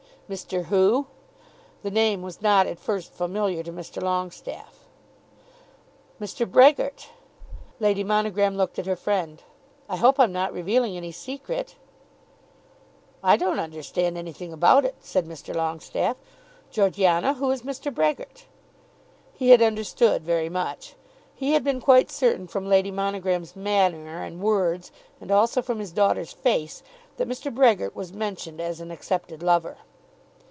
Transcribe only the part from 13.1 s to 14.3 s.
"I don't understand